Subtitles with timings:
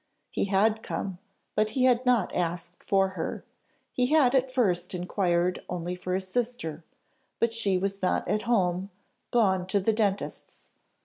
[0.31, 1.19] He had come,
[1.53, 3.45] but he had not asked for her;
[3.91, 6.83] he had at first inquired only for his sister,
[7.37, 8.89] but she was not at home,
[9.29, 10.69] gone to the dentist's.